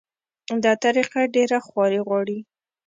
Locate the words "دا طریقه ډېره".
0.63-1.57